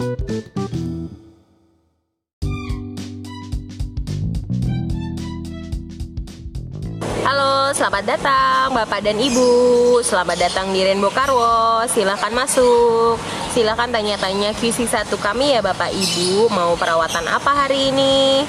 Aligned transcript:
Halo, 0.00 0.08
selamat 7.76 8.04
datang 8.08 8.72
Bapak 8.72 9.04
dan 9.04 9.20
Ibu. 9.20 10.00
Selamat 10.00 10.40
datang 10.40 10.72
di 10.72 10.80
Rainbow 10.80 11.12
Car 11.12 11.28
Wash. 11.28 11.92
Silahkan 11.92 12.32
masuk. 12.32 13.20
Silahkan 13.52 13.92
tanya-tanya 13.92 14.56
QC1 14.56 15.12
kami 15.20 15.52
ya 15.52 15.60
Bapak 15.60 15.92
Ibu. 15.92 16.48
Mau 16.48 16.80
perawatan 16.80 17.28
apa 17.28 17.68
hari 17.68 17.92
ini? 17.92 18.48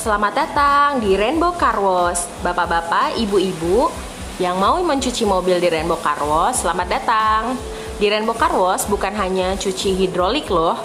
Selamat 0.00 0.32
datang 0.32 0.90
di 1.04 1.12
Rainbow 1.12 1.52
Car 1.60 1.76
Wash. 1.76 2.24
Bapak-bapak, 2.40 3.20
ibu-ibu 3.20 3.92
yang 4.40 4.56
mau 4.56 4.80
mencuci 4.80 5.28
mobil 5.28 5.60
di 5.60 5.68
Rainbow 5.68 6.00
Car 6.00 6.24
Wash, 6.24 6.64
selamat 6.64 6.88
datang. 6.88 7.52
Di 8.00 8.08
Rainbow 8.08 8.32
Car 8.32 8.56
Wash 8.56 8.88
bukan 8.88 9.12
hanya 9.12 9.60
cuci 9.60 9.92
hidrolik 9.92 10.48
loh. 10.48 10.80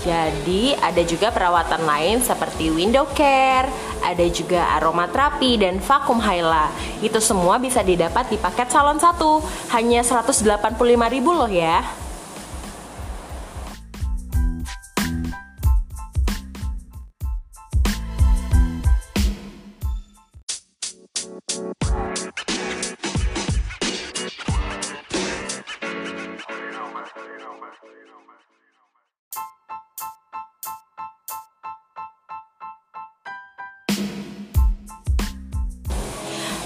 Jadi 0.00 0.72
ada 0.80 1.02
juga 1.04 1.28
perawatan 1.28 1.84
lain 1.84 2.24
seperti 2.24 2.72
window 2.72 3.04
care, 3.12 3.68
ada 4.00 4.26
juga 4.32 4.64
aromaterapi 4.80 5.60
dan 5.60 5.76
vakum 5.84 6.16
hyla. 6.16 6.72
Itu 7.04 7.20
semua 7.20 7.60
bisa 7.60 7.84
didapat 7.84 8.32
di 8.32 8.40
paket 8.40 8.72
salon 8.72 8.96
1. 8.96 9.76
Hanya 9.76 10.00
185.000 10.00 10.96
loh 11.20 11.52
ya. 11.52 11.84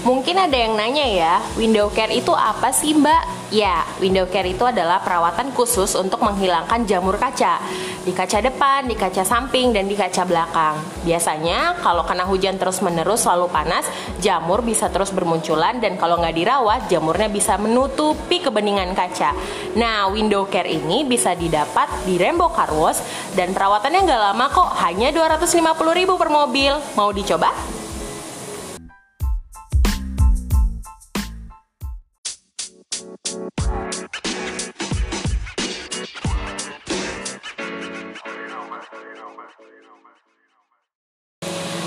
Mungkin 0.03 0.35
ada 0.35 0.51
yang 0.51 0.75
nanya 0.75 1.07
ya, 1.07 1.33
window 1.55 1.87
care 1.87 2.11
itu 2.11 2.35
apa 2.35 2.75
sih 2.75 2.91
mbak? 2.91 3.23
Ya, 3.55 3.87
window 4.03 4.27
care 4.27 4.51
itu 4.51 4.59
adalah 4.67 4.99
perawatan 4.99 5.55
khusus 5.55 5.95
untuk 5.95 6.19
menghilangkan 6.19 6.83
jamur 6.83 7.15
kaca 7.15 7.63
Di 8.03 8.11
kaca 8.11 8.43
depan, 8.43 8.83
di 8.83 8.99
kaca 8.99 9.23
samping, 9.23 9.71
dan 9.71 9.87
di 9.87 9.95
kaca 9.95 10.27
belakang 10.27 10.75
Biasanya 11.07 11.79
kalau 11.79 12.03
kena 12.03 12.27
hujan 12.27 12.59
terus 12.59 12.83
menerus 12.83 13.23
selalu 13.23 13.47
panas, 13.47 13.87
jamur 14.19 14.59
bisa 14.59 14.91
terus 14.91 15.07
bermunculan 15.15 15.79
Dan 15.79 15.95
kalau 15.95 16.19
nggak 16.19 16.35
dirawat, 16.35 16.91
jamurnya 16.91 17.31
bisa 17.31 17.55
menutupi 17.55 18.43
kebeningan 18.43 18.91
kaca 18.91 19.31
Nah, 19.79 20.11
window 20.11 20.51
care 20.51 20.67
ini 20.67 21.07
bisa 21.07 21.31
didapat 21.31 21.87
di 22.03 22.19
Rainbow 22.19 22.51
Car 22.51 22.75
Wash 22.75 22.99
Dan 23.31 23.55
perawatannya 23.55 24.03
nggak 24.03 24.21
lama 24.35 24.51
kok, 24.51 24.67
hanya 24.83 25.15
250.000 25.15 26.19
per 26.19 26.27
mobil 26.27 26.75
Mau 26.99 27.15
dicoba? 27.15 27.72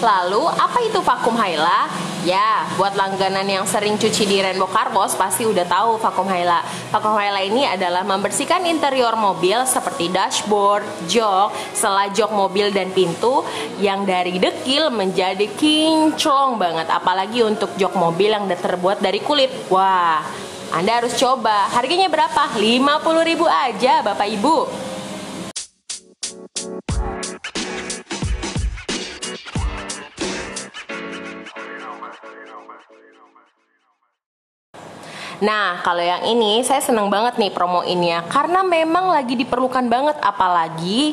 Lalu, 0.06 0.46
apa 0.54 0.78
itu 0.86 1.02
vakum 1.02 1.34
hyla? 1.34 1.90
Ya, 2.22 2.62
buat 2.78 2.94
langganan 2.94 3.42
yang 3.42 3.66
sering 3.66 3.98
cuci 3.98 4.22
di 4.22 4.38
Rainbow 4.38 4.70
Car 4.70 4.94
pasti 4.94 5.42
udah 5.42 5.66
tahu 5.66 5.98
vakum 5.98 6.30
hyla. 6.30 6.62
Vakum 6.94 7.18
hyla 7.18 7.42
ini 7.42 7.66
adalah 7.66 8.06
membersihkan 8.06 8.62
interior 8.70 9.18
mobil 9.18 9.66
seperti 9.66 10.06
dashboard, 10.06 10.86
jok, 11.10 11.50
sela 11.74 12.06
jok 12.14 12.30
mobil 12.30 12.70
dan 12.70 12.94
pintu 12.94 13.42
yang 13.82 14.06
dari 14.06 14.38
dekil 14.38 14.94
menjadi 14.94 15.50
kinclong 15.58 16.54
banget. 16.54 16.86
Apalagi 16.86 17.42
untuk 17.42 17.74
jok 17.74 17.98
mobil 17.98 18.30
yang 18.30 18.46
terbuat 18.46 19.02
dari 19.02 19.18
kulit. 19.18 19.50
Wah, 19.74 20.22
Anda 20.70 21.02
harus 21.02 21.18
coba. 21.18 21.66
Harganya 21.74 22.06
berapa? 22.06 22.54
50.000 22.54 23.42
aja, 23.50 24.06
Bapak 24.06 24.30
Ibu. 24.38 24.85
Nah, 35.36 35.84
kalau 35.84 36.00
yang 36.00 36.24
ini 36.24 36.64
saya 36.64 36.80
seneng 36.80 37.12
banget 37.12 37.36
nih 37.36 37.52
promoinnya 37.52 38.24
karena 38.24 38.64
memang 38.64 39.12
lagi 39.12 39.36
diperlukan 39.36 39.84
banget 39.84 40.16
apalagi 40.24 41.12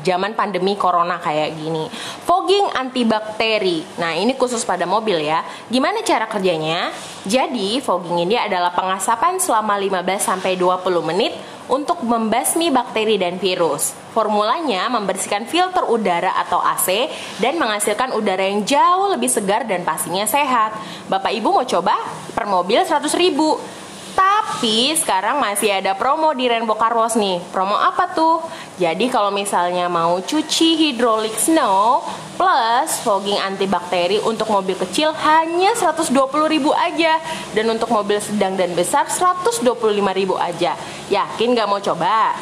zaman 0.00 0.32
pandemi 0.32 0.74
corona 0.74 1.20
kayak 1.20 1.54
gini. 1.60 1.86
Fogging 2.24 2.72
antibakteri. 2.72 3.84
Nah, 4.00 4.16
ini 4.16 4.32
khusus 4.34 4.64
pada 4.64 4.88
mobil 4.88 5.20
ya. 5.20 5.44
Gimana 5.68 6.00
cara 6.00 6.24
kerjanya? 6.24 6.90
Jadi, 7.28 7.78
fogging 7.78 8.24
ini 8.24 8.40
adalah 8.40 8.72
pengasapan 8.72 9.36
selama 9.36 9.76
15 9.76 10.32
sampai 10.32 10.56
20 10.56 11.04
menit 11.04 11.36
untuk 11.70 12.02
membasmi 12.02 12.72
bakteri 12.72 13.20
dan 13.20 13.38
virus. 13.38 13.94
Formulanya 14.12 14.90
membersihkan 14.90 15.46
filter 15.46 15.86
udara 15.86 16.34
atau 16.42 16.58
AC 16.58 17.08
dan 17.38 17.56
menghasilkan 17.56 18.12
udara 18.16 18.44
yang 18.44 18.66
jauh 18.66 19.12
lebih 19.12 19.30
segar 19.30 19.64
dan 19.64 19.86
pastinya 19.86 20.26
sehat. 20.26 20.74
Bapak 21.06 21.32
Ibu 21.32 21.48
mau 21.52 21.66
coba? 21.66 21.96
Per 22.34 22.44
mobil 22.48 22.82
100 22.82 23.08
ribu. 23.16 23.56
Tapi 24.12 24.92
sekarang 24.92 25.40
masih 25.40 25.72
ada 25.72 25.96
promo 25.96 26.36
di 26.36 26.44
Rainbow 26.44 26.76
Car 26.76 26.92
Wash 26.92 27.16
nih. 27.16 27.40
Promo 27.48 27.72
apa 27.72 28.12
tuh? 28.12 28.44
Jadi 28.76 29.08
kalau 29.08 29.32
misalnya 29.32 29.88
mau 29.88 30.20
cuci 30.20 30.76
hidrolik 30.76 31.32
snow 31.40 32.04
plus 32.36 32.90
fogging 33.04 33.40
antibakteri 33.40 34.20
untuk 34.20 34.52
mobil 34.52 34.76
kecil 34.76 35.16
hanya 35.16 35.72
120.000 35.76 36.12
aja 36.74 37.12
dan 37.56 37.66
untuk 37.72 37.88
mobil 37.88 38.20
sedang 38.20 38.52
dan 38.58 38.76
besar 38.76 39.08
125.000 39.08 39.64
aja. 40.36 40.76
Yakin 41.12 41.52
gak 41.52 41.68
mau 41.68 41.76
coba? 41.76 42.32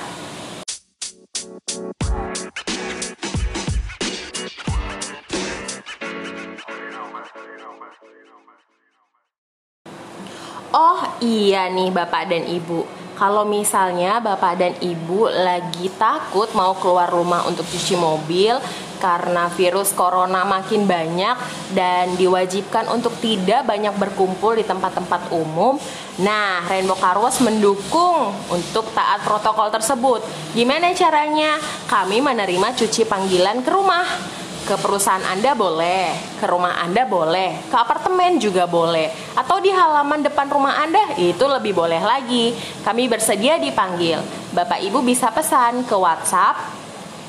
Oh 10.70 11.02
iya 11.18 11.66
nih 11.66 11.90
Bapak 11.90 12.30
dan 12.30 12.46
Ibu 12.46 12.99
Kalau 13.20 13.44
misalnya 13.44 14.16
Bapak 14.16 14.56
dan 14.56 14.72
Ibu 14.80 15.28
lagi 15.28 15.92
takut 16.00 16.48
mau 16.56 16.72
keluar 16.80 17.12
rumah 17.12 17.44
untuk 17.44 17.68
cuci 17.68 17.92
mobil 17.92 18.56
Karena 18.96 19.44
virus 19.52 19.92
corona 19.92 20.48
makin 20.48 20.88
banyak 20.88 21.36
Dan 21.76 22.16
diwajibkan 22.16 22.88
untuk 22.88 23.12
tidak 23.20 23.68
banyak 23.68 23.92
berkumpul 24.00 24.56
di 24.56 24.64
tempat-tempat 24.64 25.36
umum 25.36 25.76
Nah 26.24 26.64
Rainbow 26.64 26.96
Car 26.96 27.20
Wash 27.20 27.44
mendukung 27.44 28.32
untuk 28.48 28.88
taat 28.96 29.20
protokol 29.20 29.68
tersebut 29.68 30.24
Gimana 30.56 30.88
caranya? 30.96 31.60
Kami 31.92 32.24
menerima 32.24 32.72
cuci 32.72 33.04
panggilan 33.04 33.60
ke 33.60 33.68
rumah 33.68 34.39
ke 34.70 34.78
perusahaan 34.78 35.26
Anda 35.26 35.58
boleh, 35.58 36.14
ke 36.38 36.46
rumah 36.46 36.78
Anda 36.78 37.02
boleh, 37.02 37.66
ke 37.66 37.74
apartemen 37.74 38.38
juga 38.38 38.70
boleh, 38.70 39.10
atau 39.34 39.58
di 39.58 39.74
halaman 39.74 40.22
depan 40.22 40.46
rumah 40.46 40.78
Anda 40.78 41.18
itu 41.18 41.42
lebih 41.42 41.74
boleh 41.74 41.98
lagi. 41.98 42.54
Kami 42.86 43.10
bersedia 43.10 43.58
dipanggil. 43.58 44.22
Bapak 44.54 44.78
Ibu 44.78 45.02
bisa 45.02 45.34
pesan 45.34 45.82
ke 45.82 45.98
WhatsApp 45.98 46.54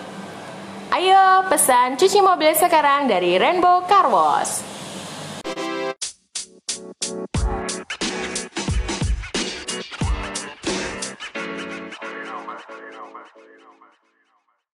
Ayo 0.93 1.49
pesan 1.49 1.97
cuci 1.97 2.21
mobil 2.21 2.53
sekarang 2.53 3.09
dari 3.09 3.41
Rainbow 3.41 3.89
Car 3.89 4.13
Wash. 4.13 4.68